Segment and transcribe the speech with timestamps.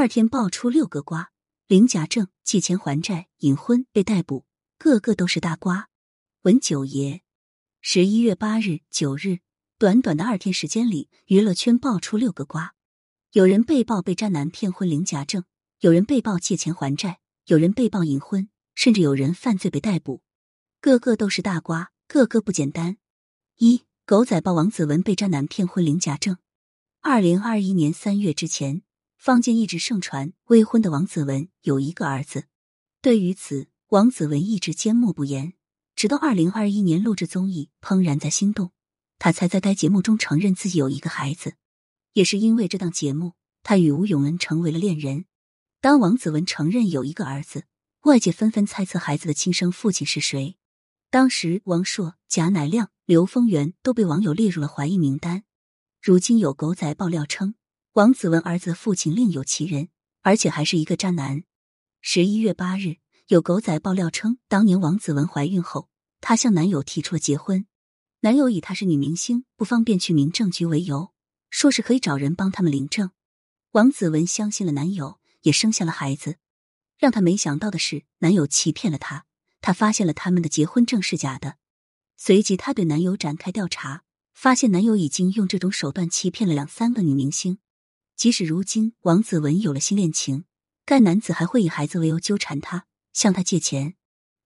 [0.00, 1.32] 二天爆出六个瓜：
[1.66, 4.44] 领假证、借钱还债、隐婚、被逮捕，
[4.78, 5.88] 个个都是大瓜。
[6.42, 7.22] 文九爷，
[7.80, 9.40] 十一月八日、九日，
[9.76, 12.76] 短短的二天时间里，娱乐圈爆出六个瓜：
[13.32, 15.42] 有人被曝被渣男骗婚领假证，
[15.80, 20.22] 有人被曝借钱还债，有人被曝隐婚，甚至有人犯罪被逮捕，
[20.80, 22.98] 个个都是大瓜，个个不简单。
[23.56, 26.36] 一狗仔曝王子文被渣男骗婚领假证。
[27.00, 28.82] 二零二一年三月之前。
[29.18, 32.44] 坊间一直盛传未婚的王子文有一个儿子，
[33.02, 35.54] 对于此，王子文一直缄默不言。
[35.96, 38.66] 直到二零二一年录制综艺《怦然在心动》，
[39.18, 41.54] 他才在该节目中承认自己有一个孩子。
[42.12, 43.32] 也是因为这档节目，
[43.64, 45.24] 他与吴永恩成为了恋人。
[45.80, 47.64] 当王子文承认有一个儿子，
[48.02, 50.56] 外界纷纷猜测孩子的亲生父亲是谁。
[51.10, 55.42] 当时，王朔、贾乃亮、刘丰源都被网友列入了怀疑名单。
[56.00, 57.56] 如今有狗仔爆料称。
[57.98, 59.88] 王子文儿子父亲另有其人，
[60.22, 61.42] 而且还是一个渣男。
[62.00, 65.88] 十一月八日，有狗仔爆料称，当年王子文怀孕后，
[66.20, 67.66] 她向男友提出了结婚，
[68.20, 71.12] 男友以她是女明星，不方便去民政局为由，
[71.50, 73.10] 说是可以找人帮他们领证。
[73.72, 76.36] 王子文相信了男友，也生下了孩子。
[76.98, 79.26] 让她没想到的是，男友欺骗了她，
[79.60, 81.56] 她发现了他们的结婚证是假的。
[82.16, 87.58] 随即，她对男友展开调查，发现男友已经用这种手段欺骗了两三个女明星。
[88.18, 90.44] 即使如今王子文有了新恋情，
[90.84, 93.94] 该男子还会以孩子为由纠缠她，向她借钱。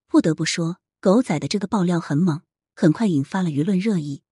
[0.06, 2.42] 不得不说，狗仔的这个爆料很猛，
[2.76, 4.24] 很快引发了舆论热议。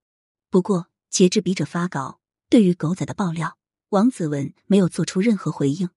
[0.51, 3.57] 不过，截至笔者发稿，对于狗仔的爆料，
[3.89, 5.89] 王子文没有做出任何回应。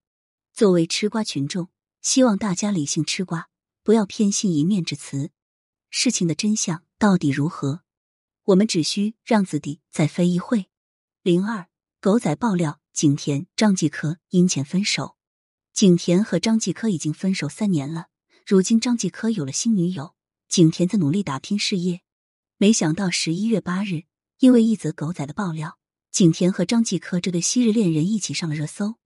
[0.54, 1.68] 作为吃瓜群众，
[2.02, 3.50] 希望大家理性吃瓜，
[3.84, 5.32] 不要偏信一面之词。
[5.90, 7.82] 事情的真相到底如何？
[8.46, 10.70] 我们只需让子弟再飞一会。
[11.24, 11.68] 零二，
[12.00, 12.80] 狗仔爆料。
[12.94, 15.18] 景甜、张继科因钱分手。
[15.74, 18.10] 景甜和张继科已经分手三年了，
[18.46, 20.14] 如今张继科有了新女友，
[20.48, 22.02] 景甜在努力打拼事业。
[22.58, 24.04] 没想到十一月八日，
[24.38, 25.80] 因为一则狗仔的爆料，
[26.12, 29.00] 景甜和张继科这对昔日恋人一起上了热搜。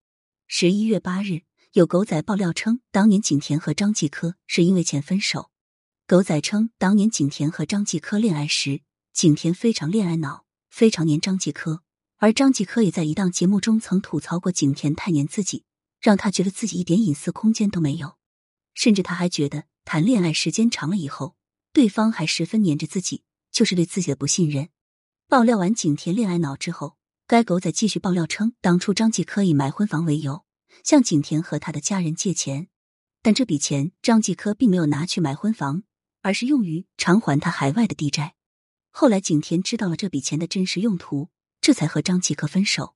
[0.48, 5.50] 十一月八日，有狗仔爆料称，当年景甜和张继科是因为钱分手。
[6.06, 8.82] 狗仔称，当年景甜和张继科恋爱时，
[9.14, 11.84] 景甜非常恋爱脑，非常黏张继科。
[12.20, 15.66] 而张继科也在一档节目中曾吐槽过景甜太黏自己，
[16.02, 18.18] 让他觉得自己一点隐私空间都没有。
[18.74, 21.36] 甚至他还觉得谈恋爱时间长了以后，
[21.72, 24.70] 对方还十分黏着自己，就是对自己的不信任。
[25.28, 26.98] 爆料完景甜恋爱脑之后，
[27.28, 30.44] 该狗仔继续爆料称，当初张继科以买婚房为由
[30.84, 32.68] 向景甜和他的家人借钱，
[33.22, 35.84] 但这笔钱张继科并没有拿去买婚房，
[36.24, 38.34] 而是用于偿还他海外的地债。
[38.90, 41.30] 后来景甜知道了这笔钱的真实用途。
[41.68, 42.96] 这才和张继科分手，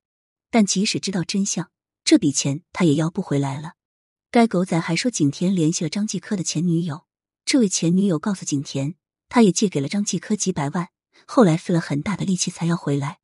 [0.49, 1.71] 但即使知道真相，
[2.05, 3.73] 这笔钱他也要不回来了。
[4.29, 7.05] 该狗仔还说，景甜联系了张继科的前女友，
[7.43, 8.95] 这位前女友告诉景甜，
[9.27, 10.87] 他也借给了张继科几百万，
[11.27, 13.19] 后来费了很大的力气才要回来。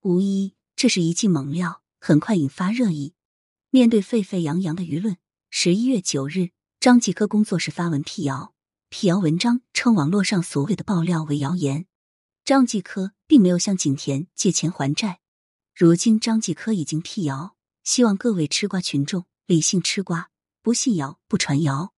[0.00, 3.12] 无疑，这是一剂猛料，很快引发热议。
[3.68, 5.18] 面对沸沸扬扬的舆论，
[5.50, 8.54] 十一月九日，张继科工作室发文辟谣，
[8.88, 11.84] 辟谣文章称网络上所谓的爆料为谣言。
[12.46, 15.20] 张继科并没有向景甜借钱还债，
[15.74, 20.30] 如今张继科已经辟谣，希望各位吃瓜群众理性吃瓜，
[20.62, 21.92] 不信谣不传谣。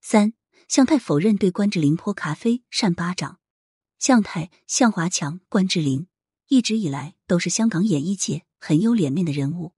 [0.00, 0.32] 三
[0.68, 3.38] 向太否认对关之琳泼咖啡扇巴掌。
[3.98, 6.06] 向太、向华强、关之琳
[6.46, 9.72] 一直以来都是香港演艺界很有脸面的人物，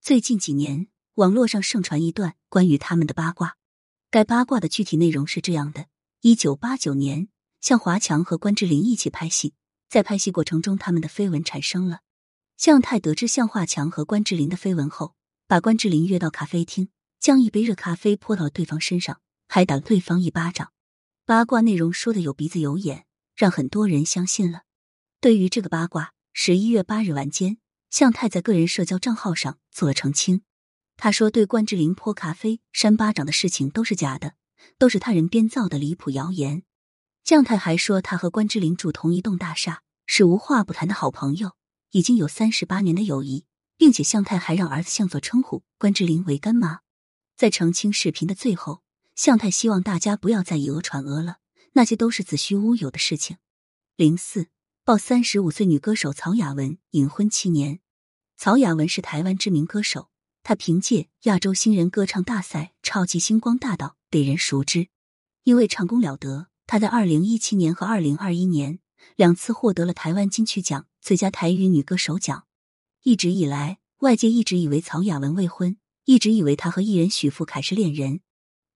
[0.00, 3.56] 最近几年网络上盛传一段关于他们的八卦。
[4.10, 5.86] 该八卦的具体内容是这样的：
[6.22, 7.28] 一九八九年，
[7.60, 9.52] 向华强和关之琳一起拍戏。
[9.88, 12.00] 在拍戏过程中，他们的绯闻产生了。
[12.56, 15.14] 向太得知向华强和关之琳的绯闻后，
[15.46, 16.90] 把关之琳约到咖啡厅，
[17.20, 20.72] 将一杯热咖啡泼到了对方身上，还打了对方一巴掌。
[21.24, 23.06] 八卦内容说的有鼻子有眼，
[23.36, 24.62] 让很多人相信了。
[25.20, 27.58] 对于这个八卦，十一月八日晚间，
[27.90, 30.42] 向太在个人社交账号上做了澄清。
[30.96, 34.34] 他说，对关之琳泼咖啡、扇巴掌的事情都是假的，
[34.78, 36.64] 都是他人编造的离谱谣言。
[37.28, 41.52] 向太还说，他和关之琳住同一栋大厦，是无话不谈的好朋友，
[41.90, 43.44] 已经有三十八年的友谊，
[43.76, 46.80] 并且向太还让儿子向佐称呼关之琳为干妈。
[47.36, 48.82] 在澄清视频的最后，
[49.14, 51.36] 向太希望大家不要再以讹传讹了，
[51.74, 53.36] 那些都是子虚乌有的事情。
[53.94, 54.46] 零四
[54.82, 57.80] 报三十五岁女歌手曹雅文隐婚七年。
[58.38, 60.08] 曹雅文是台湾知名歌手，
[60.42, 64.88] 她凭借亚洲新人歌唱大赛《超级星光大道》被人熟知，
[65.44, 66.46] 因为唱功了得。
[66.68, 68.78] 他在二零一七年和二零二一年
[69.16, 72.44] 两次获得了台湾金曲奖最佳台语女歌手奖。
[73.04, 78.20] 一直以来，外界一直以为曹雅文未婚，一直以为他和艺人许富凯是恋人。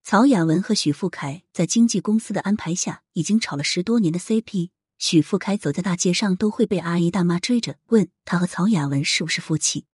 [0.03, 4.71] 曹雅文和许富凯在经纪公司的安排下，已经炒了十多年的 CP。
[4.97, 9.85] 许富凯走在大街上都会被阿姨大妈追着问他和曹雅文是不是夫妻。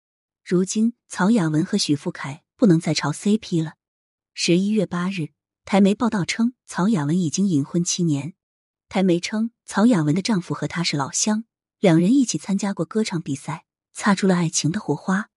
[0.46, 3.74] 如今曹雅文和许富凯不能再炒 CP 了。
[4.34, 5.32] 十一月八日，
[5.72, 8.34] 台媒报道称曹雅文已经隐婚七年。
[8.88, 11.44] 台媒称曹雅文的丈夫和她是老乡，
[11.80, 15.30] 两人一起参加过歌唱比赛，擦出了爱情的火花。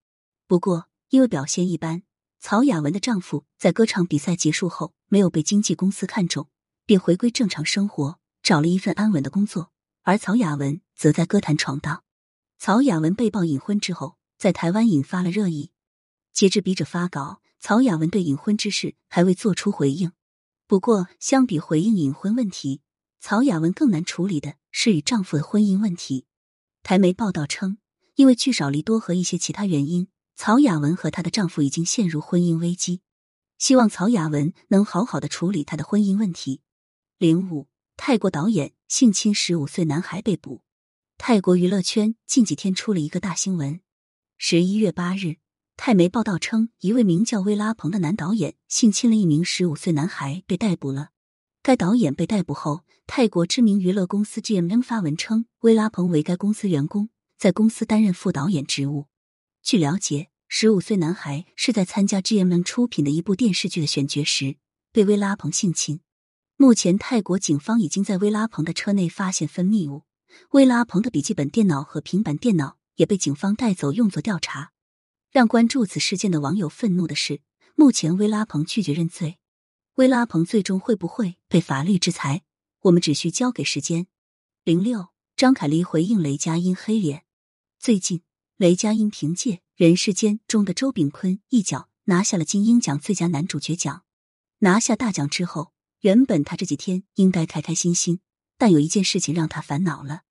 [0.47, 2.01] 不过因为表现一般。
[2.39, 6.49] 曹雅文的丈夫在歌唱比赛结束后没有被经纪公司看中，
[6.87, 9.71] 便回归正常生活，找了一份安稳的工作。
[10.01, 12.03] 而曹雅文则在歌坛闯荡。
[12.57, 15.69] 曹雅文被曝隐婚之后，在台湾引发了热议。
[16.33, 20.11] 截至笔者发稿，曹雅文对隐婚之事还未做出回应。
[20.73, 22.81] 不过，相比回应隐婚问题，
[23.19, 26.25] 曹雅文更难处理的是与丈夫的婚姻问题。
[26.81, 27.77] 台媒报道称，
[28.15, 30.07] 因为聚少离多和一些其他原因。
[30.35, 33.01] 曹雅文和她的丈夫已经陷入婚姻危机，
[33.59, 36.63] 希望曹雅文能好好的处理她的婚姻问题。
[37.19, 40.63] 零五，泰国导演性侵十五岁男孩被捕。
[41.19, 43.79] 泰国娱乐圈近几天出了一个大新闻。
[44.39, 45.35] 十一月八日，
[45.75, 51.09] 泰媒报道称，一位名叫威拉鹏的男导演性侵了一名十五岁男孩，被逮捕了。
[51.61, 59.07] 该导演被逮捕后，泰国知名娱乐公司 GMM 发文称，威拉鹏为该公司员工，在公司担任副导演职务。
[59.61, 64.57] 据了解，十五岁男孩是在参加 GMM 出品的一部电视剧的选角时
[64.91, 66.01] 被薇拉鹏性侵。
[66.55, 70.03] 目前，泰国警方已经在薇拉鹏的车内发现分泌物，
[70.51, 74.72] 薇拉鹏的笔记本电脑和平板电脑也被警方带走用作调查。
[75.33, 77.41] 让关注此事件的网友愤怒的是，
[77.73, 79.39] 目前薇拉鹏拒绝认罪。
[79.95, 82.43] 薇拉鹏最终会不会被法律制裁？
[82.81, 84.05] 我们只需交给时间。
[84.63, 87.25] 零六，张凯丽回应雷佳音黑脸。
[87.79, 88.21] 最近。
[88.57, 94.03] 雷佳音凭借《人世间》中的周秉昆一角拿下了金鹰奖最佳男主角奖。
[94.59, 98.19] 拿下大奖之后，原本他这几天应该开开心心，
[98.59, 100.21] 但有一件事情让他烦恼了。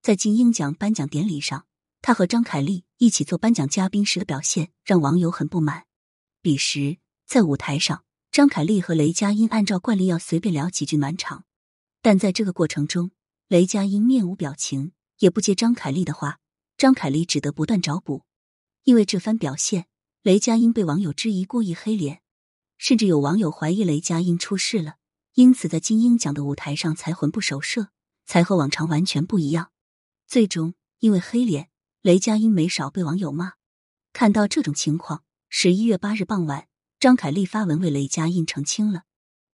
[0.00, 1.66] 在金鹰奖颁奖典礼上，
[2.06, 5.86] 他和张凯丽一起做颁奖嘉宾时的表现让网友很不满。
[6.40, 11.46] 彼时在舞台上，张凯丽和雷佳音按照惯例要随便聊几句暖场，
[12.00, 13.10] 但在这个过程中，
[13.48, 16.38] 雷佳音面无表情，也不接张凯丽的话。
[16.78, 18.22] 张凯丽只得不断找补，
[18.84, 19.86] 因为这番表现，
[20.22, 22.22] 雷佳音被网友质疑故意黑脸，
[22.78, 24.98] 甚至有网友怀疑雷佳音出事了，
[25.34, 27.88] 因此在金鹰奖的舞台上才魂不守舍，
[28.24, 29.72] 才和往常完全不一样。
[30.28, 31.70] 最终因为黑脸，
[32.02, 33.54] 雷佳音没少被网友骂。
[34.12, 39.02] 看到这种情况，十一月八日傍晚，张凯丽发文为雷佳音澄清了。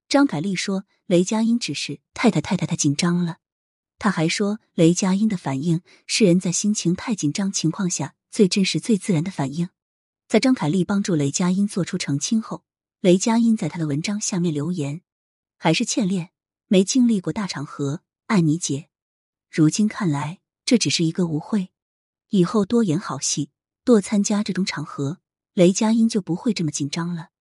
[0.09, 3.39] 张凯丽说：“雷佳音只是太太太太太紧张了。”
[3.99, 9.71] 他还说，雷佳音的反应是人在心情太紧张情况下最真实、最自然的反应。
[10.29, 12.63] 在张凯丽帮助雷佳音做出澄清后，
[13.01, 15.03] 雷佳音在他的文章下面留言
[15.59, 16.31] ：“还是欠练，
[16.69, 18.89] 没经历过大场合，爱你姐。”
[19.51, 21.72] 如今看来，这只是一个误会。
[22.35, 23.51] 以后多演好戏，
[23.85, 25.19] 多参加这种场合，
[25.53, 27.32] 雷佳音就不会这么紧张了。